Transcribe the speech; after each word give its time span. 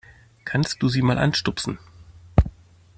Kannst 0.45 0.81
du 0.81 0.89
sie 0.89 1.03
mal 1.03 1.19
anstupsen? 1.19 1.77